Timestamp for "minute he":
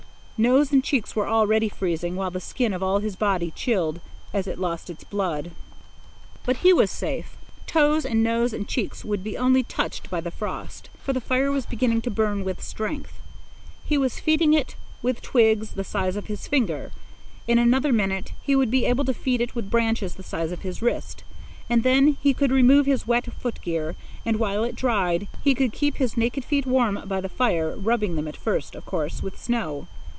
17.93-18.55